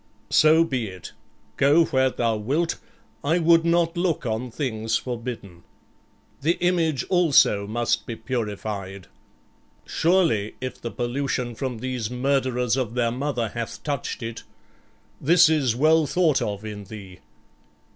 "So 0.31 0.63
be 0.63 0.87
it; 0.87 1.11
go 1.57 1.85
where 1.85 2.09
thou 2.09 2.35
wilt; 2.35 2.77
I 3.23 3.37
would 3.37 3.63
not 3.63 3.95
look 3.95 4.25
on 4.25 4.49
things 4.49 4.97
forbidden." 4.97 5.61
"The 6.41 6.57
image 6.57 7.03
also 7.03 7.67
must 7.67 8.07
be 8.07 8.15
purified." 8.15 9.09
"Surely, 9.85 10.55
if 10.59 10.81
the 10.81 10.89
pollution 10.89 11.53
from 11.53 11.77
these 11.77 12.09
murderers 12.09 12.75
of 12.77 12.95
their 12.95 13.11
mother 13.11 13.49
hath 13.49 13.83
touched 13.83 14.23
it. 14.23 14.41
This 15.21 15.49
is 15.49 15.75
well 15.75 16.07
thought 16.07 16.41
of 16.41 16.65
in 16.65 16.85
thee." 16.85 17.19